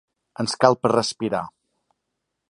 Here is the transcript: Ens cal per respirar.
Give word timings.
Ens 0.43 0.55
cal 0.63 0.77
per 0.85 0.91
respirar. 0.93 1.43